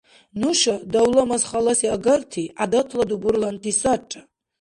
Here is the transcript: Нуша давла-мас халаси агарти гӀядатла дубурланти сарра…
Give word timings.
Нуша 0.39 0.75
давла-мас 0.93 1.43
халаси 1.49 1.87
агарти 1.95 2.43
гӀядатла 2.57 3.03
дубурланти 3.09 3.71
сарра… 3.81 4.21